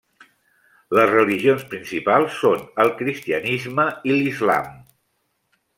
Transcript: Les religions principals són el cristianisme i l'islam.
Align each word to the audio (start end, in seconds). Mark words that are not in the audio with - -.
Les 0.99 1.11
religions 1.11 1.65
principals 1.75 2.39
són 2.45 2.65
el 2.85 2.91
cristianisme 3.03 3.87
i 4.13 4.17
l'islam. 4.21 4.75